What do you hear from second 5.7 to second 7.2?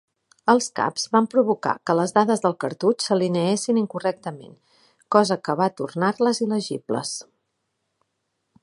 tornar-les il·legibles.